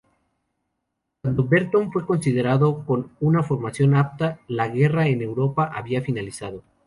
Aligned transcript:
Cuando 1.21 1.47
Berton 1.47 1.91
fue 1.91 2.07
considerado 2.07 2.83
con 2.87 3.11
una 3.19 3.43
formación 3.43 3.93
apta, 3.93 4.39
la 4.47 4.67
guerra 4.67 5.05
en 5.05 5.21
Europa 5.21 5.69
había 5.75 6.01
finalizado. 6.01 6.63